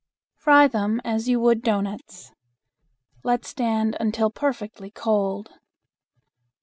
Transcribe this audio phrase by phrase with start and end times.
[0.35, 2.31] Fry them as you would doughnuts.
[3.21, 5.51] Let stand until perfectly cold.